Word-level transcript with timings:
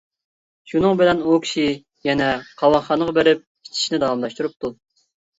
شۇنىڭ 0.69 0.95
بىلەن 1.01 1.19
ئۇ 1.25 1.35
كىشى 1.43 1.65
يەنە 2.07 2.29
قاۋاقخانىغا 2.61 3.13
بېرىپ، 3.19 3.43
ئىچىشنى 3.67 3.99
داۋاملاشتۇرىدۇ. 4.05 4.73